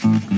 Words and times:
Mm-hmm. 0.00 0.37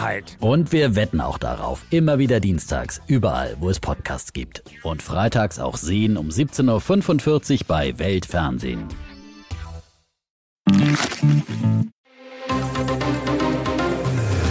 Wahrheit. 0.00 0.36
Und 0.40 0.72
wir 0.72 0.96
wetten 0.96 1.20
auch 1.20 1.38
darauf. 1.38 1.84
Immer 1.90 2.18
wieder 2.18 2.40
dienstags, 2.40 3.00
überall, 3.06 3.56
wo 3.60 3.70
es 3.70 3.80
Podcasts 3.80 4.32
gibt. 4.32 4.62
Und 4.82 5.02
freitags 5.02 5.58
auch 5.58 5.76
sehen 5.76 6.16
um 6.16 6.28
17.45 6.28 7.52
Uhr 7.52 7.58
bei 7.66 7.98
Weltfernsehen. 7.98 8.84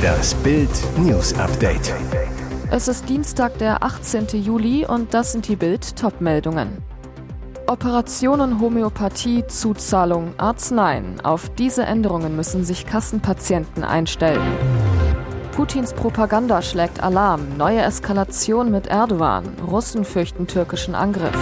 Das 0.02 0.34
Bild 0.36 0.70
News 0.98 1.34
Update. 1.34 1.94
Es 2.72 2.88
ist 2.88 3.10
Dienstag, 3.10 3.58
der 3.58 3.84
18. 3.84 4.28
Juli 4.44 4.86
und 4.86 5.14
das 5.14 5.32
sind 5.32 5.48
die 5.48 5.56
Bild 5.56 5.96
Topmeldungen. 5.96 6.84
Operationen 7.68 8.60
Homöopathie, 8.60 9.46
Zuzahlung, 9.48 10.34
Arzneien. 10.38 11.22
Auf 11.22 11.50
diese 11.50 11.84
Änderungen 11.84 12.36
müssen 12.36 12.64
sich 12.64 12.86
Kassenpatienten 12.86 13.84
einstellen. 13.84 14.79
Putins 15.60 15.92
Propaganda 15.92 16.62
schlägt 16.62 17.04
Alarm. 17.04 17.58
Neue 17.58 17.82
Eskalation 17.82 18.72
mit 18.72 18.88
Erdogan. 18.88 19.44
Russen 19.70 20.06
fürchten 20.06 20.48
türkischen 20.48 20.96
Angriff. 20.96 21.36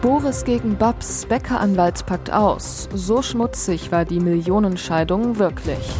Boris 0.00 0.44
gegen 0.44 0.76
Babs. 0.76 1.26
Bäckeranwalt 1.26 2.06
packt 2.06 2.32
aus. 2.32 2.88
So 2.94 3.20
schmutzig 3.20 3.90
war 3.90 4.04
die 4.04 4.20
Millionenscheidung 4.20 5.40
wirklich. 5.40 5.90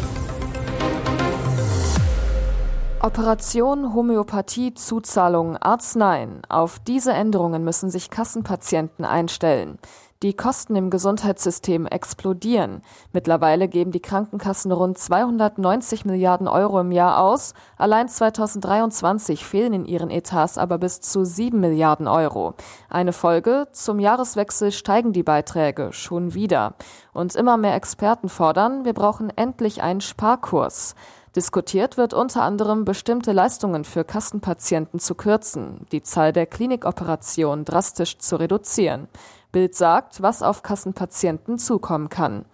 Operation 3.01 3.93
Homöopathie 3.93 4.73
Zuzahlung 4.73 5.57
Arzneien. 5.57 6.43
Auf 6.47 6.79
diese 6.79 7.11
Änderungen 7.11 7.65
müssen 7.65 7.89
sich 7.89 8.09
Kassenpatienten 8.09 9.03
einstellen. 9.03 9.79
Die 10.23 10.35
Kosten 10.35 10.75
im 10.75 10.91
Gesundheitssystem 10.91 11.87
explodieren. 11.87 12.83
Mittlerweile 13.11 13.67
geben 13.67 13.91
die 13.91 14.03
Krankenkassen 14.03 14.71
rund 14.71 14.99
290 14.99 16.05
Milliarden 16.05 16.47
Euro 16.47 16.79
im 16.79 16.91
Jahr 16.91 17.17
aus. 17.17 17.55
Allein 17.75 18.07
2023 18.07 19.43
fehlen 19.43 19.73
in 19.73 19.85
ihren 19.85 20.11
Etats 20.11 20.59
aber 20.59 20.77
bis 20.77 21.01
zu 21.01 21.25
7 21.25 21.59
Milliarden 21.59 22.07
Euro. 22.07 22.53
Eine 22.87 23.13
Folge, 23.13 23.67
zum 23.71 23.97
Jahreswechsel 23.97 24.71
steigen 24.71 25.11
die 25.11 25.23
Beiträge 25.23 25.91
schon 25.91 26.35
wieder. 26.35 26.75
Und 27.13 27.35
immer 27.35 27.57
mehr 27.57 27.73
Experten 27.73 28.29
fordern, 28.29 28.85
wir 28.85 28.93
brauchen 28.93 29.35
endlich 29.35 29.81
einen 29.81 30.01
Sparkurs. 30.01 30.93
Diskutiert 31.35 31.95
wird 31.95 32.13
unter 32.13 32.43
anderem, 32.43 32.83
bestimmte 32.83 33.31
Leistungen 33.31 33.85
für 33.85 34.03
Kassenpatienten 34.03 34.99
zu 34.99 35.15
kürzen, 35.15 35.87
die 35.93 36.03
Zahl 36.03 36.33
der 36.33 36.45
Klinikoperationen 36.45 37.63
drastisch 37.63 38.17
zu 38.17 38.35
reduzieren. 38.35 39.07
Bild 39.51 39.75
sagt, 39.75 40.21
was 40.21 40.43
auf 40.43 40.63
Kassenpatienten 40.63 41.57
zukommen 41.57 42.09
kann. 42.09 42.45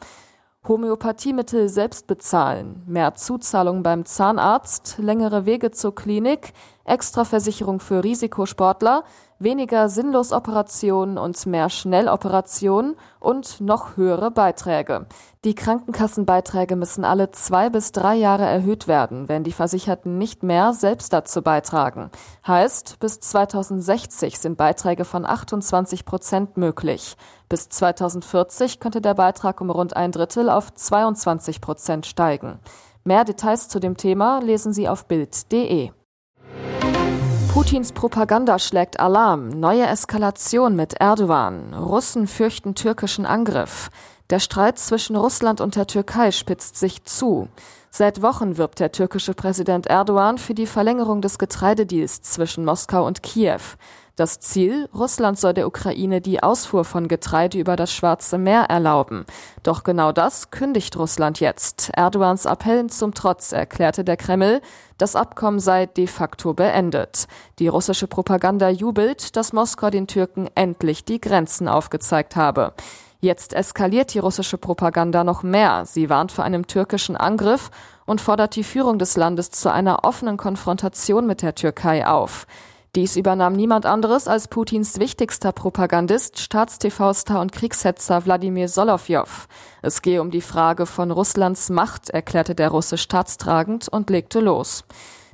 Homöopathiemittel 0.68 1.70
selbst 1.70 2.08
bezahlen, 2.08 2.84
mehr 2.88 3.16
Zuzahlung 3.16 3.84
beim 3.84 4.06
Zahnarzt, 4.06 4.98
längere 4.98 5.46
Wege 5.46 5.72
zur 5.72 5.96
Klinik, 5.96 6.54
Extraversicherung 6.88 7.80
für 7.80 8.04
Risikosportler, 8.04 9.04
weniger 9.40 9.90
Sinnlosoperationen 9.90 11.18
und 11.18 11.46
mehr 11.46 11.70
Schnelloperationen 11.70 12.96
und 13.20 13.62
noch 13.62 13.98
höhere 13.98 14.32
Beiträge. 14.32 15.06
Die 15.44 15.54
Krankenkassenbeiträge 15.54 16.76
müssen 16.76 17.04
alle 17.04 17.32
zwei 17.32 17.70
bis 17.70 17.92
drei 17.92 18.16
Jahre 18.16 18.46
erhöht 18.46 18.88
werden, 18.88 19.30
wenn 19.30 19.44
die 19.44 19.52
Versicherten 19.52 20.18
nicht 20.18 20.44
mehr 20.44 20.74
selbst 20.74 21.14
dazu 21.14 21.42
beitragen. 21.42 22.10
Heißt, 22.48 23.00
bis 23.00 23.20
2060 23.20 24.40
sind 24.40 24.58
Beiträge 24.58 25.06
von 25.06 25.26
28 25.26 26.06
Prozent 26.06 26.58
möglich. 26.58 27.16
Bis 27.50 27.70
2040 27.70 28.80
könnte 28.80 29.02
der 29.02 29.14
Beitrag 29.14 29.62
um 29.62 29.70
rund 29.70 29.96
ein 29.96 30.12
Drittel 30.12 30.50
auf 30.50 30.74
22 30.74 31.62
Prozent 31.62 32.06
steigen. 32.06 32.60
Mehr 33.04 33.24
Details 33.24 33.70
zu 33.70 33.80
dem 33.80 33.96
Thema 33.96 34.40
lesen 34.40 34.74
Sie 34.74 34.90
auf 34.90 35.06
Bild.de. 35.06 35.92
Putins 37.68 37.92
Propaganda 37.92 38.60
schlägt 38.60 38.98
Alarm. 38.98 39.50
Neue 39.50 39.86
Eskalation 39.88 40.78
mit 40.78 40.94
Erdogan. 40.94 41.74
Russen 41.74 42.26
fürchten 42.26 42.76
türkischen 42.76 43.26
Angriff. 43.26 43.90
Der 44.30 44.40
Streit 44.40 44.80
zwischen 44.80 45.18
Russland 45.18 45.60
und 45.60 45.76
der 45.76 45.86
Türkei 45.86 46.32
spitzt 46.32 46.78
sich 46.78 47.04
zu. 47.04 47.50
Seit 47.90 48.22
Wochen 48.22 48.56
wirbt 48.56 48.80
der 48.80 48.94
türkische 48.94 49.34
Präsident 49.34 49.86
Erdogan 49.86 50.38
für 50.38 50.54
die 50.54 50.66
Verlängerung 50.66 51.20
des 51.20 51.38
Getreidedeals 51.40 52.22
zwischen 52.22 52.64
Moskau 52.64 53.06
und 53.06 53.22
Kiew. 53.22 53.60
Das 54.18 54.40
Ziel, 54.40 54.90
Russland 54.96 55.38
soll 55.38 55.54
der 55.54 55.68
Ukraine 55.68 56.22
die 56.22 56.42
Ausfuhr 56.42 56.86
von 56.86 57.08
Getreide 57.08 57.60
über 57.60 57.76
das 57.76 57.94
Schwarze 57.94 58.40
Meer 58.40 58.64
erlauben. 58.64 59.28
Doch 59.62 59.84
genau 59.84 60.12
das 60.12 60.50
kündigt 60.50 60.98
Russland 60.98 61.40
jetzt. 61.40 61.92
Erdogans 61.96 62.48
Appellen 62.48 62.90
zum 62.90 63.14
Trotz 63.14 63.52
erklärte 63.52 64.04
der 64.04 64.18
Kreml, 64.18 64.62
das 64.98 65.16
Abkommen 65.16 65.60
sei 65.60 65.86
de 65.86 66.08
facto 66.08 66.56
beendet. 66.56 67.28
Die 67.60 67.68
russische 67.68 68.08
Propaganda 68.08 68.70
jubelt, 68.70 69.36
dass 69.36 69.54
Moskau 69.54 69.92
den 69.92 70.08
Türken 70.08 70.50
endlich 70.56 71.06
die 71.06 71.22
Grenzen 71.22 71.68
aufgezeigt 71.68 72.36
habe. 72.36 72.74
Jetzt 73.20 73.54
eskaliert 73.54 74.16
die 74.16 74.20
russische 74.20 74.58
Propaganda 74.58 75.24
noch 75.24 75.44
mehr. 75.44 75.86
Sie 75.86 76.10
warnt 76.10 76.32
vor 76.32 76.44
einem 76.44 76.66
türkischen 76.66 77.16
Angriff 77.16 77.70
und 78.08 78.20
fordert 78.20 78.56
die 78.56 78.64
Führung 78.64 78.98
des 78.98 79.16
Landes 79.16 79.52
zu 79.52 79.72
einer 79.72 80.06
offenen 80.06 80.38
Konfrontation 80.38 81.28
mit 81.28 81.44
der 81.44 81.54
Türkei 81.54 82.08
auf. 82.08 82.48
Dies 82.96 83.16
übernahm 83.16 83.54
niemand 83.54 83.86
anderes 83.86 84.28
als 84.28 84.48
Putins 84.48 85.00
wichtigster 85.00 85.52
Propagandist, 85.52 86.40
Staatstv-Star 86.40 87.42
und 87.42 87.52
Kriegshetzer 87.52 88.26
Wladimir 88.26 88.70
Solowjow. 88.70 89.48
Es 89.82 90.02
gehe 90.02 90.22
um 90.22 90.32
die 90.32 90.42
Frage 90.42 90.86
von 90.86 91.12
Russlands 91.12 91.70
Macht, 91.70 92.10
erklärte 92.10 92.56
der 92.56 92.70
Russe 92.70 92.98
staatstragend 92.98 93.88
und 93.90 94.10
legte 94.10 94.40
los. 94.40 94.84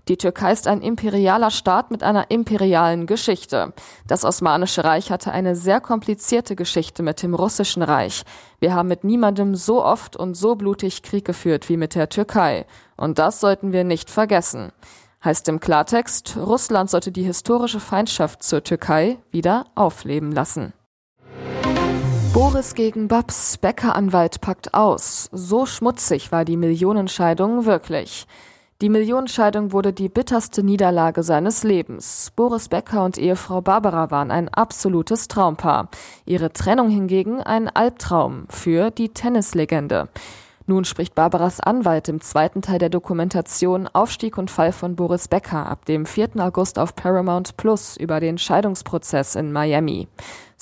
Die 0.10 0.18
Türkei 0.18 0.52
ist 0.52 0.68
ein 0.68 0.82
imperialer 0.82 1.50
Staat 1.50 1.90
mit 1.90 2.04
einer 2.04 2.30
imperialen 2.30 3.06
Geschichte. 3.06 3.72
Das 4.06 4.26
Osmanische 4.26 4.84
Reich 4.84 5.12
hatte 5.12 5.32
eine 5.32 5.56
sehr 5.56 5.80
komplizierte 5.80 6.58
Geschichte 6.58 7.04
mit 7.04 7.24
dem 7.24 7.34
Russischen 7.34 7.82
Reich. 7.82 8.24
Wir 8.60 8.74
haben 8.74 8.90
mit 8.90 9.06
niemandem 9.06 9.56
so 9.56 9.82
oft 9.82 10.18
und 10.18 10.34
so 10.34 10.56
blutig 10.56 11.04
Krieg 11.04 11.24
geführt 11.24 11.70
wie 11.70 11.78
mit 11.78 11.96
der 11.96 12.10
Türkei. 12.10 12.66
Und 12.98 13.18
das 13.18 13.40
sollten 13.40 13.72
wir 13.72 13.86
nicht 13.86 14.10
vergessen. 14.10 14.74
Heißt 15.24 15.48
im 15.48 15.60
Klartext, 15.60 16.36
Russland 16.38 16.90
sollte 16.90 17.12
die 17.12 17.24
historische 17.24 17.80
Feindschaft 17.80 18.44
zur 18.44 18.64
Türkei 18.64 19.20
wieder 19.32 19.66
aufleben 19.76 20.32
lassen. 20.34 20.74
Boris 22.34 22.76
gegen 22.76 23.08
Babs, 23.08 23.58
Bäckeranwalt 23.58 24.42
packt 24.42 24.74
aus. 24.74 25.30
So 25.32 25.66
schmutzig 25.66 26.32
war 26.32 26.44
die 26.46 26.58
Millionenscheidung 26.58 27.66
wirklich. 27.66 28.26
Die 28.82 28.90
Millionenscheidung 28.90 29.72
wurde 29.72 29.94
die 29.94 30.10
bitterste 30.10 30.62
Niederlage 30.62 31.24
seines 31.24 31.64
Lebens. 31.64 32.34
Boris 32.36 32.68
Becker 32.68 33.06
und 33.06 33.18
Ehefrau 33.18 33.62
Barbara 33.62 34.12
waren 34.12 34.30
ein 34.30 34.50
absolutes 34.50 35.30
Traumpaar. 35.30 35.88
Ihre 36.26 36.52
Trennung 36.52 36.90
hingegen 36.90 37.40
ein 37.40 37.70
Albtraum 37.70 38.46
für 38.50 38.92
die 38.92 39.10
Tennislegende. 39.10 40.10
Nun 40.66 40.86
spricht 40.86 41.14
Barbaras 41.14 41.60
Anwalt 41.60 42.08
im 42.08 42.22
zweiten 42.22 42.62
Teil 42.62 42.80
der 42.80 42.90
Dokumentation 42.90 43.88
Aufstieg 43.92 44.38
und 44.38 44.50
Fall 44.50 44.72
von 44.72 44.96
Boris 44.96 45.28
Becker 45.28 45.66
ab 45.66 45.84
dem 45.86 46.06
4. 46.06 46.30
August 46.38 46.80
auf 46.80 46.96
Paramount 46.96 47.58
Plus 47.58 47.98
über 47.98 48.22
den 48.22 48.38
Scheidungsprozess 48.38 49.36
in 49.36 49.52
Miami. 49.52 50.08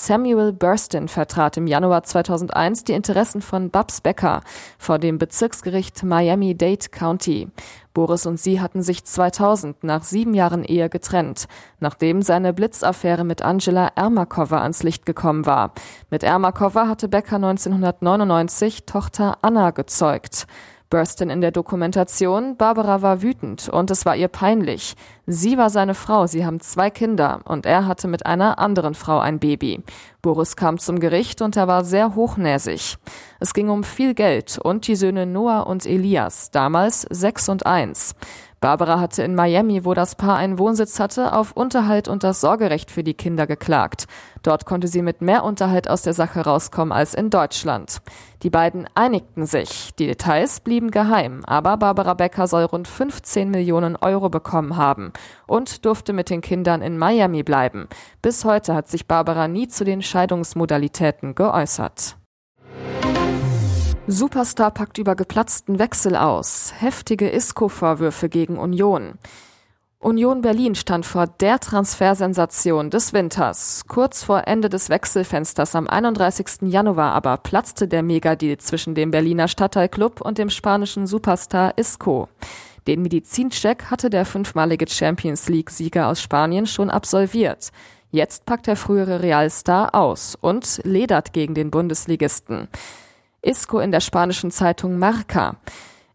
Samuel 0.03 0.51
Burston 0.51 1.07
vertrat 1.07 1.57
im 1.57 1.67
Januar 1.67 2.01
2001 2.01 2.85
die 2.85 2.93
Interessen 2.93 3.39
von 3.39 3.69
Babs 3.69 4.01
Becker 4.01 4.41
vor 4.79 4.97
dem 4.97 5.19
Bezirksgericht 5.19 6.01
Miami-Dade 6.01 6.89
County. 6.89 7.49
Boris 7.93 8.25
und 8.25 8.39
sie 8.39 8.59
hatten 8.59 8.81
sich 8.81 9.03
2000 9.03 9.83
nach 9.83 10.01
sieben 10.01 10.33
Jahren 10.33 10.63
Ehe 10.63 10.89
getrennt, 10.89 11.47
nachdem 11.79 12.23
seine 12.23 12.51
Blitzaffäre 12.51 13.23
mit 13.23 13.43
Angela 13.43 13.89
Ermakova 13.95 14.63
ans 14.63 14.81
Licht 14.81 15.05
gekommen 15.05 15.45
war. 15.45 15.71
Mit 16.09 16.23
Ermakova 16.23 16.87
hatte 16.87 17.07
Becker 17.07 17.35
1999 17.35 18.87
Tochter 18.87 19.37
Anna 19.43 19.69
gezeugt. 19.69 20.47
Burstin 20.91 21.31
in 21.31 21.41
der 21.41 21.51
Dokumentation, 21.51 22.57
Barbara 22.57 23.01
war 23.01 23.23
wütend 23.23 23.69
und 23.69 23.89
es 23.89 24.05
war 24.05 24.15
ihr 24.15 24.27
peinlich. 24.27 24.95
Sie 25.25 25.57
war 25.57 25.71
seine 25.71 25.95
Frau, 25.95 26.27
sie 26.27 26.45
haben 26.45 26.59
zwei 26.59 26.89
Kinder 26.91 27.39
und 27.45 27.65
er 27.65 27.87
hatte 27.87 28.07
mit 28.07 28.25
einer 28.25 28.59
anderen 28.59 28.93
Frau 28.93 29.17
ein 29.17 29.39
Baby. 29.39 29.81
Boris 30.21 30.55
kam 30.55 30.77
zum 30.77 30.99
Gericht 30.99 31.41
und 31.41 31.55
er 31.55 31.67
war 31.67 31.85
sehr 31.85 32.13
hochnäsig. 32.13 32.97
Es 33.39 33.53
ging 33.53 33.69
um 33.69 33.83
viel 33.83 34.13
Geld 34.13 34.59
und 34.61 34.85
die 34.85 34.95
Söhne 34.95 35.25
Noah 35.25 35.65
und 35.65 35.85
Elias, 35.85 36.51
damals 36.51 37.07
sechs 37.09 37.47
und 37.47 37.65
eins. 37.65 38.13
Barbara 38.61 38.99
hatte 38.99 39.23
in 39.23 39.33
Miami, 39.33 39.85
wo 39.85 39.95
das 39.95 40.13
Paar 40.13 40.37
einen 40.37 40.59
Wohnsitz 40.59 40.99
hatte, 40.99 41.33
auf 41.33 41.51
Unterhalt 41.53 42.07
und 42.07 42.23
das 42.23 42.41
Sorgerecht 42.41 42.91
für 42.91 43.03
die 43.03 43.15
Kinder 43.15 43.47
geklagt. 43.47 44.05
Dort 44.43 44.67
konnte 44.67 44.87
sie 44.87 45.01
mit 45.01 45.19
mehr 45.19 45.43
Unterhalt 45.43 45.89
aus 45.89 46.03
der 46.03 46.13
Sache 46.13 46.41
rauskommen 46.41 46.91
als 46.91 47.15
in 47.15 47.31
Deutschland. 47.31 48.03
Die 48.43 48.51
beiden 48.51 48.87
einigten 48.93 49.47
sich. 49.47 49.95
Die 49.95 50.05
Details 50.05 50.59
blieben 50.59 50.91
geheim, 50.91 51.43
aber 51.45 51.75
Barbara 51.77 52.13
Becker 52.13 52.45
soll 52.45 52.65
rund 52.65 52.87
15 52.87 53.49
Millionen 53.49 53.95
Euro 53.95 54.29
bekommen 54.29 54.77
haben 54.77 55.11
und 55.47 55.83
durfte 55.83 56.13
mit 56.13 56.29
den 56.29 56.41
Kindern 56.41 56.83
in 56.83 56.99
Miami 56.99 57.41
bleiben. 57.41 57.87
Bis 58.21 58.45
heute 58.45 58.75
hat 58.75 58.89
sich 58.89 59.07
Barbara 59.07 59.47
nie 59.47 59.69
zu 59.69 59.85
den 59.85 60.03
Scheidungsmodalitäten 60.03 61.33
geäußert. 61.33 62.15
Superstar 64.11 64.71
packt 64.71 64.97
über 64.97 65.15
geplatzten 65.15 65.79
Wechsel 65.79 66.17
aus. 66.17 66.73
Heftige 66.77 67.29
ISCO-Vorwürfe 67.29 68.27
gegen 68.27 68.57
Union. 68.57 69.13
Union 69.99 70.41
Berlin 70.41 70.75
stand 70.75 71.05
vor 71.05 71.27
der 71.27 71.59
Transfersensation 71.59 72.89
des 72.89 73.13
Winters. 73.13 73.83
Kurz 73.87 74.23
vor 74.23 74.47
Ende 74.47 74.67
des 74.67 74.89
Wechselfensters 74.89 75.75
am 75.75 75.87
31. 75.87 76.63
Januar 76.63 77.13
aber 77.13 77.37
platzte 77.37 77.87
der 77.87 78.03
Megadeal 78.03 78.57
zwischen 78.57 78.95
dem 78.95 79.11
Berliner 79.11 79.47
Stadtteilclub 79.47 80.19
und 80.19 80.39
dem 80.39 80.49
spanischen 80.49 81.07
Superstar 81.07 81.77
Isco. 81.77 82.27
Den 82.87 83.03
Medizincheck 83.03 83.85
hatte 83.85 84.09
der 84.09 84.25
fünfmalige 84.25 84.89
Champions 84.89 85.47
League-Sieger 85.47 86.09
aus 86.09 86.21
Spanien 86.21 86.65
schon 86.65 86.89
absolviert. 86.89 87.71
Jetzt 88.09 88.45
packt 88.45 88.67
der 88.67 88.75
frühere 88.75 89.21
Realstar 89.21 89.95
aus 89.95 90.35
und 90.35 90.81
ledert 90.83 91.31
gegen 91.31 91.55
den 91.55 91.71
Bundesligisten. 91.71 92.67
Isco 93.41 93.79
in 93.79 93.91
der 93.91 94.01
spanischen 94.01 94.51
Zeitung 94.51 94.99
Marca. 94.99 95.55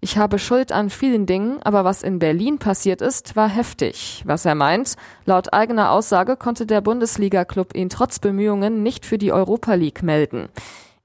Ich 0.00 0.16
habe 0.18 0.38
Schuld 0.38 0.70
an 0.70 0.90
vielen 0.90 1.26
Dingen, 1.26 1.60
aber 1.62 1.84
was 1.84 2.04
in 2.04 2.20
Berlin 2.20 2.58
passiert 2.58 3.00
ist, 3.00 3.34
war 3.34 3.48
heftig. 3.48 4.22
Was 4.24 4.44
er 4.44 4.54
meint, 4.54 4.94
laut 5.24 5.52
eigener 5.52 5.90
Aussage 5.90 6.36
konnte 6.36 6.66
der 6.66 6.80
Bundesliga-Club 6.80 7.74
ihn 7.74 7.88
trotz 7.88 8.20
Bemühungen 8.20 8.84
nicht 8.84 9.04
für 9.04 9.18
die 9.18 9.32
Europa 9.32 9.74
League 9.74 10.04
melden. 10.04 10.48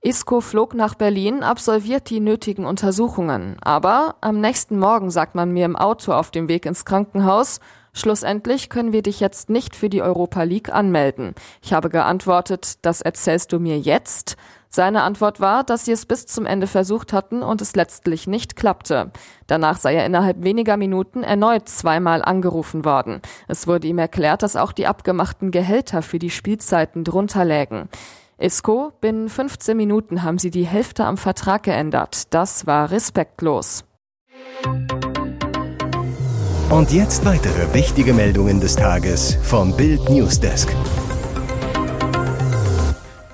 Isco 0.02 0.42
flog 0.42 0.76
nach 0.76 0.96
Berlin, 0.96 1.42
absolviert 1.42 2.10
die 2.10 2.20
nötigen 2.20 2.66
Untersuchungen. 2.66 3.58
Aber 3.62 4.16
am 4.22 4.40
nächsten 4.42 4.78
Morgen 4.78 5.10
sagt 5.10 5.34
man 5.34 5.52
mir 5.52 5.66
im 5.66 5.76
Auto 5.76 6.12
auf 6.12 6.30
dem 6.30 6.48
Weg 6.48 6.66
ins 6.66 6.86
Krankenhaus, 6.86 7.60
Schlussendlich 7.94 8.70
können 8.70 8.94
wir 8.94 9.02
dich 9.02 9.20
jetzt 9.20 9.50
nicht 9.50 9.76
für 9.76 9.90
die 9.90 10.02
Europa 10.02 10.44
League 10.44 10.74
anmelden. 10.74 11.36
Ich 11.62 11.74
habe 11.74 11.90
geantwortet, 11.90 12.86
das 12.86 13.02
erzählst 13.02 13.52
du 13.52 13.60
mir 13.60 13.78
jetzt? 13.78 14.38
Seine 14.74 15.04
Antwort 15.04 15.42
war, 15.42 15.66
dass 15.66 15.84
sie 15.84 15.92
es 15.92 16.06
bis 16.06 16.26
zum 16.28 16.46
Ende 16.46 16.66
versucht 16.66 17.12
hatten 17.12 17.44
und 17.44 17.62
es 17.62 17.76
letztlich 17.76 18.26
nicht 18.26 18.56
klappte. 18.56 19.12
Danach 19.46 19.78
sei 19.78 19.96
er 19.96 20.06
innerhalb 20.06 20.46
weniger 20.46 20.78
Minuten 20.78 21.24
erneut 21.24 21.68
zweimal 21.68 22.22
angerufen 22.22 22.86
worden. 22.86 23.22
Es 23.50 23.68
wurde 23.68 23.88
ihm 23.88 23.98
erklärt, 23.98 24.44
dass 24.44 24.56
auch 24.56 24.72
die 24.72 24.88
abgemachten 24.88 25.52
Gehälter 25.52 26.02
für 26.02 26.20
die 26.20 26.30
Spielzeiten 26.30 27.04
drunter 27.04 27.44
lägen. 27.44 27.90
Isco, 28.38 28.94
binnen 29.02 29.28
15 29.28 29.76
Minuten 29.76 30.24
haben 30.24 30.40
sie 30.40 30.52
die 30.52 30.66
Hälfte 30.66 31.04
am 31.04 31.18
Vertrag 31.18 31.64
geändert. 31.64 32.34
Das 32.34 32.66
war 32.66 32.92
respektlos. 32.92 33.84
Und 36.70 36.94
jetzt 36.94 37.26
weitere 37.26 37.74
wichtige 37.74 38.14
Meldungen 38.14 38.62
des 38.62 38.78
Tages 38.78 39.38
vom 39.44 39.76
Bild 39.76 40.10
Newsdesk. 40.10 40.74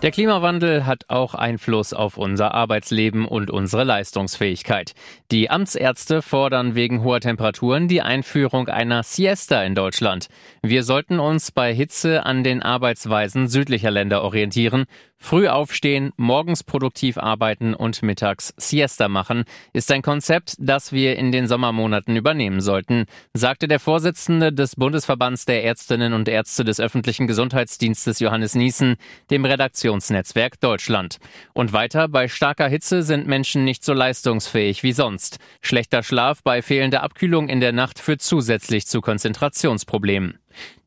Der 0.08 0.14
Klimawandel 0.14 0.86
hat 0.86 1.04
auch 1.10 1.34
Einfluss 1.34 1.92
auf 1.92 2.16
unser 2.16 2.54
Arbeitsleben 2.54 3.26
und 3.26 3.52
unsere 3.52 3.84
Leistungsfähigkeit. 3.84 4.94
Die 5.32 5.50
Amtsärzte 5.50 6.22
fordern 6.22 6.76
wegen 6.76 7.04
hoher 7.04 7.20
Temperaturen 7.20 7.90
die 7.90 8.02
Einführung 8.02 8.70
einer 8.70 9.04
Siesta 9.04 9.62
in 9.64 9.76
Deutschland. 9.76 10.30
Wir 10.62 10.84
sollten 10.84 11.20
uns 11.20 11.52
bei 11.52 11.74
Hitze 11.74 12.26
an 12.26 12.46
den 12.46 12.64
Arbeitsweisen 12.64 13.50
südlicher 13.50 13.92
Länder 13.92 14.24
orientieren. 14.24 14.86
Früh 15.20 15.48
aufstehen, 15.48 16.14
morgens 16.16 16.64
produktiv 16.64 17.18
arbeiten 17.18 17.74
und 17.74 18.02
mittags 18.04 18.54
Siesta 18.56 19.10
machen 19.10 19.44
ist 19.74 19.92
ein 19.92 20.04
Konzept, 20.04 20.56
das 20.60 20.92
wir 20.92 21.18
in 21.18 21.32
den 21.32 21.48
Sommermonaten 21.48 22.16
übernehmen 22.16 22.62
sollten, 22.62 23.06
sagte 23.34 23.68
der 23.68 23.80
Vorsitzende 23.80 24.54
des 24.54 24.76
Bundesverbands 24.76 25.46
der 25.46 25.64
Ärztinnen 25.64 26.14
und 26.14 26.30
Ärzte 26.30 26.64
des 26.64 26.80
öffentlichen 26.80 27.28
Gesundheitsdienstes 27.28 28.20
Johannes 28.20 28.56
Niesen 28.56 28.96
dem 29.32 29.44
Redaktionsnetzwerk 29.44 30.60
Deutschland. 30.60 31.18
Und 31.54 31.74
weiter, 31.74 32.08
bei 32.08 32.28
starker 32.28 32.70
Hitze 32.70 33.02
sind 33.02 33.28
Menschen 33.28 33.66
nicht 33.66 33.84
so 33.84 33.94
leistungsfähig 33.94 34.84
wie 34.84 34.94
sonst. 34.94 35.40
Schlechter 35.62 36.04
Schlaf 36.04 36.44
bei 36.44 36.62
fehlender 36.62 37.04
Abkühlung 37.04 37.50
in 37.50 37.60
der 37.60 37.74
Nacht 37.74 38.00
führt 38.00 38.22
zusätzlich 38.22 38.86
zu 38.86 39.02
Konzentrationsproblemen. 39.02 40.38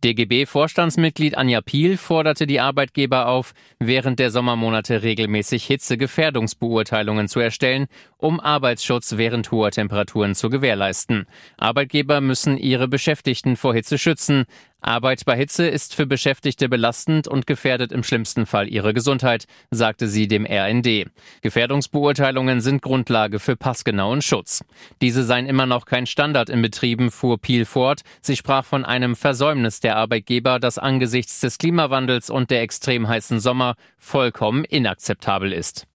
DGB-Vorstandsmitglied 0.03 1.37
Anja 1.37 1.61
Piel 1.61 1.97
forderte 1.97 2.47
die 2.47 2.61
Arbeitgeber 2.61 3.29
auf, 3.29 3.53
während 3.79 4.19
der 4.19 4.31
Sommermonate 4.31 5.03
regelmäßig 5.03 5.65
Hitzegefährdungsbeurteilungen 5.67 7.29
zu 7.29 7.41
erstellen, 7.41 7.87
um 8.21 8.41
Arbeitsschutz 8.41 9.17
während 9.17 9.51
hoher 9.51 9.71
Temperaturen 9.71 10.35
zu 10.35 10.51
gewährleisten. 10.51 11.27
Arbeitgeber 11.57 12.21
müssen 12.21 12.57
ihre 12.57 12.89
Beschäftigten 12.89 13.57
vor 13.57 13.75
Hitze 13.75 13.99
schützen. 13.99 14.45
Arbeit 14.83 15.25
bei 15.27 15.37
Hitze 15.37 15.67
ist 15.67 15.95
für 15.95 16.07
Beschäftigte 16.07 16.69
belastend 16.69 17.29
und 17.29 17.47
gefährdet 17.47 17.93
im 17.93 18.03
schlimmsten 18.03 18.47
Fall 18.47 18.69
ihre 18.69 18.95
Gesundheit, 18.95 19.45
sagte 19.71 20.09
sie 20.09 20.27
dem 20.27 20.47
RND. 20.47 21.11
Gefährdungsbeurteilungen 21.43 22.61
sind 22.61 22.81
Grundlage 22.81 23.41
für 23.41 23.57
passgenauen 23.57 24.23
Schutz. 24.23 24.65
Diese 25.03 25.25
seien 25.25 25.47
immer 25.47 25.67
noch 25.67 25.85
kein 25.85 26.07
Standard 26.07 26.49
in 26.49 26.63
Betrieben, 26.63 27.11
fuhr 27.11 27.39
Piel 27.39 27.65
fort. 27.65 28.03
Sie 28.23 28.37
sprach 28.37 28.65
von 28.65 28.85
einem 28.85 29.17
Versäumnis 29.17 29.81
der 29.81 29.97
Arbeitgeber, 29.97 30.59
das 30.59 30.79
angesichts 30.79 31.41
des 31.41 31.59
Klimawandels 31.59 32.31
und 32.31 32.51
der 32.51 32.63
extrem 32.63 33.07
heißen 33.07 33.41
Sommer 33.41 33.75
vollkommen 33.99 34.65
inakzeptabel 34.65 35.53
ist. 35.53 35.87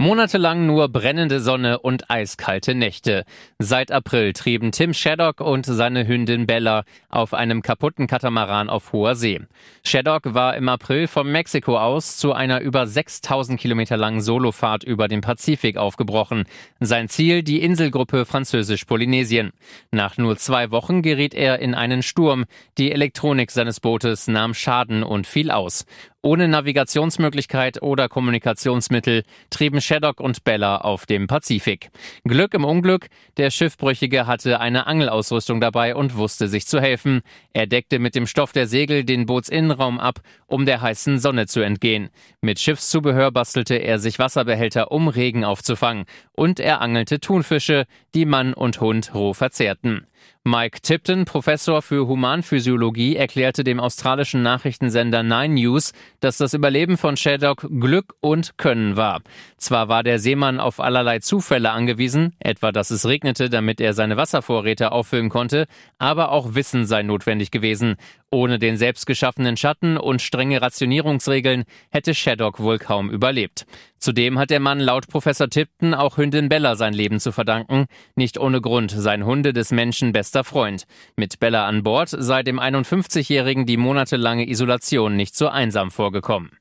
Monatelang 0.00 0.64
nur 0.64 0.88
brennende 0.88 1.40
Sonne 1.40 1.78
und 1.78 2.10
eiskalte 2.10 2.74
Nächte. 2.74 3.26
Seit 3.58 3.92
April 3.92 4.32
trieben 4.32 4.72
Tim 4.72 4.94
Shaddock 4.94 5.42
und 5.42 5.66
seine 5.66 6.08
Hündin 6.08 6.46
Bella 6.46 6.84
auf 7.10 7.34
einem 7.34 7.60
kaputten 7.60 8.06
Katamaran 8.06 8.70
auf 8.70 8.94
hoher 8.94 9.14
See. 9.14 9.42
Shaddock 9.84 10.32
war 10.32 10.56
im 10.56 10.70
April 10.70 11.06
von 11.06 11.30
Mexiko 11.30 11.78
aus 11.78 12.16
zu 12.16 12.32
einer 12.32 12.62
über 12.62 12.86
6000 12.86 13.60
Kilometer 13.60 13.98
langen 13.98 14.22
Solofahrt 14.22 14.84
über 14.84 15.06
den 15.06 15.20
Pazifik 15.20 15.76
aufgebrochen. 15.76 16.44
Sein 16.78 17.10
Ziel 17.10 17.42
die 17.42 17.60
Inselgruppe 17.60 18.24
Französisch-Polynesien. 18.24 19.50
Nach 19.90 20.16
nur 20.16 20.38
zwei 20.38 20.70
Wochen 20.70 21.02
geriet 21.02 21.34
er 21.34 21.58
in 21.58 21.74
einen 21.74 22.02
Sturm. 22.02 22.46
Die 22.78 22.90
Elektronik 22.90 23.50
seines 23.50 23.80
Bootes 23.80 24.28
nahm 24.28 24.54
Schaden 24.54 25.02
und 25.02 25.26
fiel 25.26 25.50
aus. 25.50 25.84
Ohne 26.22 26.48
Navigationsmöglichkeit 26.48 27.80
oder 27.80 28.10
Kommunikationsmittel 28.10 29.22
trieben 29.48 29.80
Shaddock 29.80 30.20
und 30.20 30.44
Bella 30.44 30.76
auf 30.76 31.06
dem 31.06 31.26
Pazifik. 31.26 31.88
Glück 32.24 32.52
im 32.52 32.66
Unglück, 32.66 33.08
der 33.38 33.50
Schiffbrüchige 33.50 34.26
hatte 34.26 34.60
eine 34.60 34.86
Angelausrüstung 34.86 35.62
dabei 35.62 35.94
und 35.94 36.16
wusste 36.16 36.48
sich 36.48 36.66
zu 36.66 36.78
helfen. 36.78 37.22
Er 37.54 37.66
deckte 37.66 37.98
mit 37.98 38.14
dem 38.14 38.26
Stoff 38.26 38.52
der 38.52 38.66
Segel 38.66 39.04
den 39.04 39.24
Bootsinnenraum 39.24 39.98
ab, 39.98 40.20
um 40.46 40.66
der 40.66 40.82
heißen 40.82 41.18
Sonne 41.18 41.46
zu 41.46 41.62
entgehen. 41.62 42.10
Mit 42.42 42.60
Schiffszubehör 42.60 43.30
bastelte 43.30 43.76
er 43.76 43.98
sich 43.98 44.18
Wasserbehälter, 44.18 44.92
um 44.92 45.08
Regen 45.08 45.46
aufzufangen. 45.46 46.04
Und 46.32 46.60
er 46.60 46.82
angelte 46.82 47.20
Thunfische, 47.20 47.86
die 48.14 48.26
Mann 48.26 48.52
und 48.52 48.82
Hund 48.82 49.14
roh 49.14 49.32
verzehrten. 49.32 50.06
Mike 50.44 50.80
Tipton, 50.80 51.26
Professor 51.26 51.82
für 51.82 52.06
Humanphysiologie, 52.08 53.14
erklärte 53.16 53.62
dem 53.62 53.78
australischen 53.78 54.42
Nachrichtensender 54.42 55.22
Nine 55.22 55.54
News, 55.54 55.92
dass 56.20 56.38
das 56.38 56.54
Überleben 56.54 56.96
von 56.96 57.16
Shaddock 57.16 57.66
Glück 57.68 58.14
und 58.20 58.56
Können 58.56 58.96
war. 58.96 59.20
Zwar 59.58 59.88
war 59.88 60.02
der 60.02 60.18
Seemann 60.18 60.58
auf 60.58 60.80
allerlei 60.80 61.18
Zufälle 61.18 61.70
angewiesen, 61.70 62.34
etwa 62.38 62.72
dass 62.72 62.90
es 62.90 63.06
regnete, 63.06 63.50
damit 63.50 63.80
er 63.80 63.92
seine 63.92 64.16
Wasservorräte 64.16 64.92
auffüllen 64.92 65.28
konnte, 65.28 65.66
aber 65.98 66.32
auch 66.32 66.54
Wissen 66.54 66.86
sei 66.86 67.02
notwendig 67.02 67.50
gewesen. 67.50 67.96
Ohne 68.32 68.60
den 68.60 68.76
selbstgeschaffenen 68.76 69.56
Schatten 69.56 69.96
und 69.96 70.22
strenge 70.22 70.62
Rationierungsregeln 70.62 71.64
hätte 71.90 72.14
Shaddock 72.14 72.60
wohl 72.60 72.78
kaum 72.78 73.10
überlebt. 73.10 73.66
Zudem 73.98 74.38
hat 74.38 74.50
der 74.50 74.60
Mann 74.60 74.78
laut 74.78 75.08
Professor 75.08 75.48
Tipton 75.48 75.94
auch 75.94 76.16
Hündin 76.16 76.48
Bella 76.48 76.76
sein 76.76 76.94
Leben 76.94 77.18
zu 77.18 77.32
verdanken. 77.32 77.86
Nicht 78.14 78.38
ohne 78.38 78.60
Grund 78.60 78.92
sein 78.92 79.24
Hunde 79.24 79.52
des 79.52 79.72
Menschen 79.72 80.12
bester 80.12 80.44
Freund. 80.44 80.84
Mit 81.16 81.40
Bella 81.40 81.66
an 81.66 81.82
Bord 81.82 82.08
sei 82.08 82.44
dem 82.44 82.60
51-Jährigen 82.60 83.66
die 83.66 83.76
monatelange 83.76 84.48
Isolation 84.48 85.16
nicht 85.16 85.34
so 85.34 85.48
einsam 85.48 85.90
vorgekommen. 85.90 86.52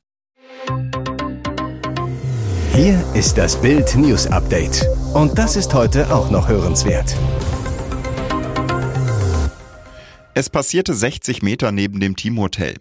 Hier 2.74 3.04
ist 3.14 3.38
das 3.38 3.62
Bild 3.62 3.96
News 3.96 4.26
Update. 4.26 4.88
Und 5.14 5.38
das 5.38 5.56
ist 5.56 5.74
heute 5.76 6.12
auch 6.12 6.32
noch 6.32 6.48
hörenswert. 6.48 7.16
Es 10.40 10.50
passierte 10.50 10.94
60 10.94 11.42
Meter 11.42 11.74
neben 11.74 12.00
dem 12.00 12.16
Teamhotel. 12.16 12.76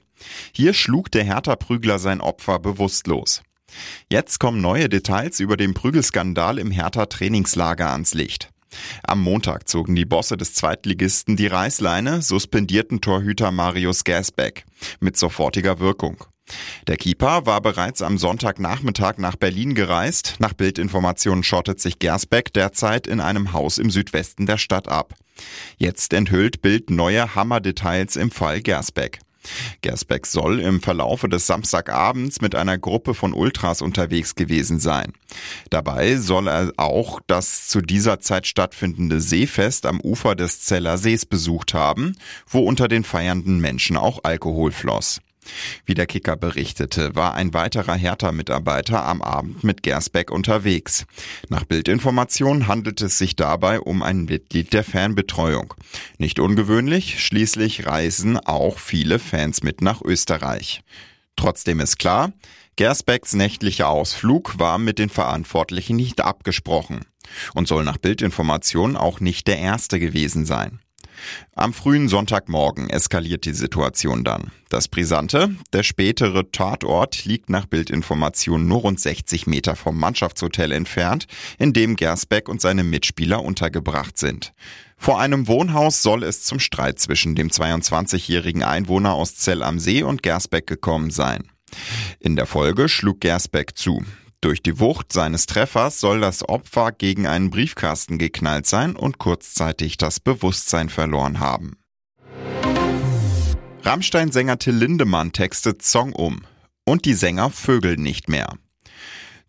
Hier 0.52 0.72
schlug 0.72 1.10
der 1.10 1.24
Hertha-Prügler 1.24 1.98
sein 1.98 2.20
Opfer 2.20 2.60
bewusstlos. 2.60 3.42
Jetzt 4.08 4.38
kommen 4.38 4.60
neue 4.60 4.88
Details 4.88 5.40
über 5.40 5.56
den 5.56 5.74
Prügelskandal 5.74 6.60
im 6.60 6.70
Hertha-Trainingslager 6.70 7.90
ans 7.90 8.14
Licht. 8.14 8.50
Am 9.02 9.20
Montag 9.20 9.68
zogen 9.68 9.96
die 9.96 10.04
Bosse 10.04 10.36
des 10.36 10.54
Zweitligisten 10.54 11.34
die 11.34 11.48
Reißleine, 11.48 12.22
suspendierten 12.22 13.00
Torhüter 13.00 13.50
Marius 13.50 14.04
Gasbeck 14.04 14.64
mit 15.00 15.16
sofortiger 15.16 15.80
Wirkung. 15.80 16.26
Der 16.86 16.96
Keeper 16.96 17.46
war 17.46 17.60
bereits 17.60 18.02
am 18.02 18.18
Sonntagnachmittag 18.18 19.18
nach 19.18 19.36
Berlin 19.36 19.74
gereist. 19.74 20.36
Nach 20.38 20.52
Bildinformationen 20.52 21.44
schottet 21.44 21.80
sich 21.80 21.98
Gersbeck 21.98 22.52
derzeit 22.52 23.06
in 23.06 23.20
einem 23.20 23.52
Haus 23.52 23.78
im 23.78 23.90
Südwesten 23.90 24.46
der 24.46 24.58
Stadt 24.58 24.88
ab. 24.88 25.14
Jetzt 25.76 26.12
enthüllt 26.12 26.62
Bild 26.62 26.90
neue 26.90 27.34
Hammerdetails 27.34 28.16
im 28.16 28.30
Fall 28.30 28.60
Gersbeck. 28.60 29.20
Gersbeck 29.82 30.26
soll 30.26 30.60
im 30.60 30.80
Verlaufe 30.80 31.28
des 31.28 31.46
Samstagabends 31.46 32.40
mit 32.40 32.54
einer 32.54 32.78
Gruppe 32.78 33.14
von 33.14 33.32
Ultras 33.32 33.82
unterwegs 33.82 34.34
gewesen 34.34 34.80
sein. 34.80 35.12
Dabei 35.70 36.16
soll 36.16 36.48
er 36.48 36.72
auch 36.76 37.20
das 37.26 37.68
zu 37.68 37.80
dieser 37.80 38.20
Zeit 38.20 38.46
stattfindende 38.46 39.20
Seefest 39.20 39.86
am 39.86 40.00
Ufer 40.00 40.34
des 40.34 40.60
Zeller 40.62 40.98
Sees 40.98 41.24
besucht 41.24 41.74
haben, 41.74 42.16
wo 42.46 42.60
unter 42.60 42.88
den 42.88 43.04
feiernden 43.04 43.60
Menschen 43.60 43.96
auch 43.96 44.20
Alkohol 44.24 44.72
floss. 44.72 45.20
Wie 45.86 45.94
der 45.94 46.06
Kicker 46.06 46.36
berichtete, 46.36 47.14
war 47.14 47.34
ein 47.34 47.54
weiterer 47.54 47.94
Hertha-Mitarbeiter 47.94 49.04
am 49.04 49.22
Abend 49.22 49.64
mit 49.64 49.82
Gersbeck 49.82 50.30
unterwegs. 50.30 51.06
Nach 51.48 51.64
Bildinformationen 51.64 52.66
handelt 52.66 53.00
es 53.00 53.18
sich 53.18 53.36
dabei 53.36 53.80
um 53.80 54.02
ein 54.02 54.24
Mitglied 54.24 54.72
der 54.72 54.84
Fanbetreuung. 54.84 55.74
Nicht 56.18 56.38
ungewöhnlich, 56.38 57.24
schließlich 57.24 57.86
reisen 57.86 58.38
auch 58.38 58.78
viele 58.78 59.18
Fans 59.18 59.62
mit 59.62 59.80
nach 59.80 60.02
Österreich. 60.02 60.82
Trotzdem 61.36 61.80
ist 61.80 61.98
klar, 61.98 62.32
Gersbecks 62.76 63.32
nächtlicher 63.32 63.88
Ausflug 63.88 64.58
war 64.58 64.78
mit 64.78 64.98
den 64.98 65.08
Verantwortlichen 65.08 65.96
nicht 65.96 66.20
abgesprochen 66.20 67.04
und 67.54 67.66
soll 67.68 67.84
nach 67.84 67.98
Bildinformationen 67.98 68.96
auch 68.96 69.20
nicht 69.20 69.48
der 69.48 69.58
erste 69.58 69.98
gewesen 69.98 70.46
sein. 70.46 70.80
Am 71.54 71.72
frühen 71.72 72.08
Sonntagmorgen 72.08 72.90
eskaliert 72.90 73.44
die 73.44 73.52
Situation 73.52 74.24
dann. 74.24 74.50
Das 74.68 74.88
Brisante, 74.88 75.50
der 75.72 75.82
spätere 75.82 76.50
Tatort 76.52 77.24
liegt 77.24 77.50
nach 77.50 77.66
Bildinformationen 77.66 78.66
nur 78.66 78.80
rund 78.80 79.00
60 79.00 79.46
Meter 79.46 79.76
vom 79.76 79.98
Mannschaftshotel 79.98 80.72
entfernt, 80.72 81.26
in 81.58 81.72
dem 81.72 81.96
Gersbeck 81.96 82.48
und 82.48 82.60
seine 82.60 82.84
Mitspieler 82.84 83.42
untergebracht 83.42 84.18
sind. 84.18 84.52
Vor 84.96 85.20
einem 85.20 85.46
Wohnhaus 85.46 86.02
soll 86.02 86.24
es 86.24 86.42
zum 86.42 86.58
Streit 86.58 86.98
zwischen 86.98 87.34
dem 87.34 87.48
22-jährigen 87.48 88.62
Einwohner 88.62 89.14
aus 89.14 89.36
Zell 89.36 89.62
am 89.62 89.78
See 89.78 90.02
und 90.02 90.22
Gersbeck 90.22 90.66
gekommen 90.66 91.10
sein. 91.10 91.48
In 92.18 92.36
der 92.36 92.46
Folge 92.46 92.88
schlug 92.88 93.20
Gersbeck 93.20 93.76
zu. 93.76 94.04
Durch 94.40 94.62
die 94.62 94.78
Wucht 94.78 95.12
seines 95.12 95.46
Treffers 95.46 95.98
soll 95.98 96.20
das 96.20 96.48
Opfer 96.48 96.92
gegen 96.92 97.26
einen 97.26 97.50
Briefkasten 97.50 98.18
geknallt 98.18 98.66
sein 98.66 98.94
und 98.94 99.18
kurzzeitig 99.18 99.96
das 99.96 100.20
Bewusstsein 100.20 100.88
verloren 100.90 101.40
haben. 101.40 101.76
Rammstein-Sänger 103.82 104.58
Till 104.58 104.76
Lindemann 104.76 105.32
textet 105.32 105.82
Song 105.82 106.12
um 106.12 106.42
und 106.84 107.04
die 107.04 107.14
Sänger 107.14 107.50
vögeln 107.50 108.02
nicht 108.02 108.28
mehr. 108.28 108.54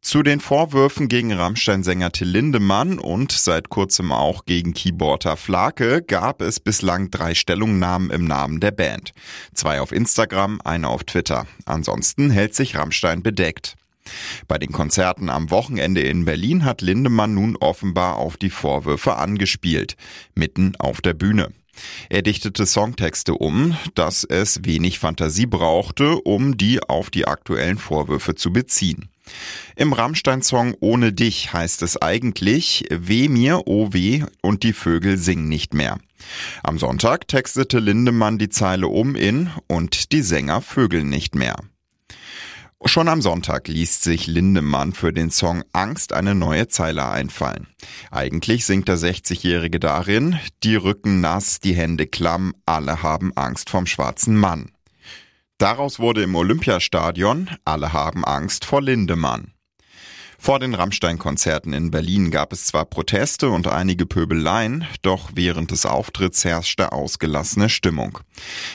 Zu 0.01 0.23
den 0.23 0.39
Vorwürfen 0.39 1.07
gegen 1.07 1.33
Rammstein-Sänger 1.33 2.11
Till 2.11 2.29
Lindemann 2.29 2.99
und 2.99 3.31
seit 3.31 3.69
kurzem 3.69 4.11
auch 4.11 4.45
gegen 4.45 4.73
Keyboarder 4.73 5.35
Flake 5.35 6.01
gab 6.01 6.41
es 6.41 6.59
bislang 6.59 7.11
drei 7.11 7.35
Stellungnahmen 7.35 8.09
im 8.09 8.23
Namen 8.23 8.59
der 8.59 8.71
Band. 8.71 9.11
Zwei 9.53 9.81
auf 9.81 9.91
Instagram, 9.91 10.61
eine 10.63 10.87
auf 10.87 11.03
Twitter. 11.03 11.45
Ansonsten 11.65 12.31
hält 12.31 12.55
sich 12.55 12.77
Rammstein 12.77 13.21
bedeckt. 13.21 13.75
Bei 14.47 14.57
den 14.57 14.71
Konzerten 14.71 15.29
am 15.29 15.51
Wochenende 15.51 16.01
in 16.01 16.25
Berlin 16.25 16.65
hat 16.65 16.81
Lindemann 16.81 17.33
nun 17.33 17.55
offenbar 17.57 18.17
auf 18.17 18.37
die 18.37 18.49
Vorwürfe 18.49 19.15
angespielt, 19.15 19.95
mitten 20.35 20.75
auf 20.77 21.01
der 21.01 21.13
Bühne. 21.13 21.49
Er 22.09 22.21
dichtete 22.21 22.65
Songtexte 22.65 23.33
um, 23.33 23.77
dass 23.95 24.23
es 24.23 24.65
wenig 24.65 24.99
Fantasie 24.99 25.45
brauchte, 25.45 26.19
um 26.21 26.57
die 26.57 26.81
auf 26.81 27.09
die 27.09 27.27
aktuellen 27.27 27.77
Vorwürfe 27.77 28.35
zu 28.35 28.51
beziehen. 28.51 29.09
Im 29.75 29.93
Rammstein-Song 29.93 30.75
Ohne 30.79 31.13
dich 31.13 31.53
heißt 31.53 31.83
es 31.83 32.01
eigentlich 32.01 32.85
Weh 32.89 33.29
mir, 33.29 33.63
oh 33.65 33.89
weh 33.91 34.23
und 34.41 34.63
die 34.63 34.73
Vögel 34.73 35.17
singen 35.17 35.47
nicht 35.47 35.73
mehr. 35.73 35.99
Am 36.63 36.79
Sonntag 36.79 37.27
textete 37.27 37.79
Lindemann 37.79 38.37
die 38.37 38.49
Zeile 38.49 38.87
um 38.87 39.15
in 39.15 39.49
und 39.67 40.11
die 40.11 40.21
Sänger 40.21 40.61
vögeln 40.61 41.09
nicht 41.09 41.35
mehr. 41.35 41.55
Schon 42.85 43.09
am 43.09 43.21
Sonntag 43.21 43.67
ließ 43.67 44.01
sich 44.01 44.25
Lindemann 44.25 44.93
für 44.93 45.11
den 45.11 45.31
Song 45.31 45.63
Angst 45.73 46.13
eine 46.13 46.33
neue 46.33 46.69
Zeile 46.69 47.09
einfallen. 47.09 47.67
Eigentlich 48.09 48.65
singt 48.65 48.87
der 48.87 48.97
60-Jährige 48.97 49.79
darin, 49.79 50.39
die 50.63 50.75
Rücken 50.75 51.19
nass, 51.19 51.59
die 51.59 51.73
Hände 51.73 52.07
klamm, 52.07 52.53
alle 52.65 53.03
haben 53.03 53.35
Angst 53.35 53.69
vom 53.69 53.85
schwarzen 53.85 54.35
Mann. 54.37 54.71
Daraus 55.57 55.99
wurde 55.99 56.23
im 56.23 56.35
Olympiastadion 56.35 57.49
Alle 57.65 57.91
haben 57.91 58.23
Angst 58.23 58.63
vor 58.63 58.81
Lindemann. 58.81 59.51
Vor 60.41 60.57
den 60.57 60.73
Rammstein-Konzerten 60.73 61.73
in 61.73 61.91
Berlin 61.91 62.31
gab 62.31 62.53
es 62.53 62.65
zwar 62.65 62.85
Proteste 62.85 63.49
und 63.49 63.67
einige 63.67 64.05
Pöbeleien, 64.05 64.87
doch 65.01 65.31
während 65.35 65.71
des 65.71 65.85
Auftritts 65.85 66.45
herrschte 66.45 66.93
ausgelassene 66.93 67.67
Stimmung. 67.67 68.19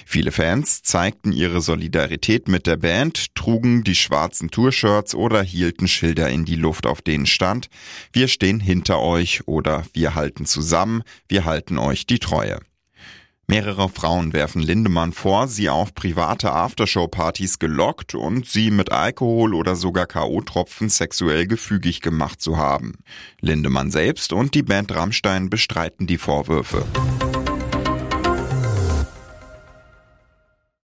Viele 0.04 0.30
Fans 0.30 0.82
zeigten 0.82 1.32
ihre 1.32 1.62
Solidarität 1.62 2.48
mit 2.48 2.66
der 2.66 2.76
Band, 2.76 3.34
trugen 3.34 3.82
die 3.82 3.94
schwarzen 3.94 4.50
Tourshirts 4.50 5.14
oder 5.14 5.42
hielten 5.42 5.88
Schilder 5.88 6.28
in 6.28 6.44
die 6.44 6.56
Luft, 6.56 6.86
auf 6.86 7.00
denen 7.00 7.26
stand, 7.26 7.70
wir 8.12 8.28
stehen 8.28 8.60
hinter 8.60 9.00
euch 9.00 9.48
oder 9.48 9.84
wir 9.94 10.14
halten 10.14 10.44
zusammen, 10.44 11.02
wir 11.28 11.46
halten 11.46 11.78
euch 11.78 12.06
die 12.06 12.18
Treue. 12.18 12.60
Mehrere 13.46 13.90
Frauen 13.90 14.32
werfen 14.32 14.62
Lindemann 14.62 15.12
vor, 15.12 15.48
sie 15.48 15.68
auf 15.68 15.94
private 15.94 16.52
Aftershow-Partys 16.52 17.58
gelockt 17.58 18.14
und 18.14 18.46
sie 18.46 18.70
mit 18.70 18.90
Alkohol 18.90 19.54
oder 19.54 19.76
sogar 19.76 20.06
K.O.-Tropfen 20.06 20.88
sexuell 20.88 21.46
gefügig 21.46 22.00
gemacht 22.00 22.40
zu 22.40 22.56
haben. 22.56 22.94
Lindemann 23.40 23.90
selbst 23.90 24.32
und 24.32 24.54
die 24.54 24.62
Band 24.62 24.94
Rammstein 24.94 25.50
bestreiten 25.50 26.06
die 26.06 26.18
Vorwürfe. 26.18 26.86